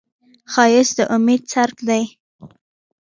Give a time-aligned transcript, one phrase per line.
[0.51, 2.03] ښایست د امید څرک دی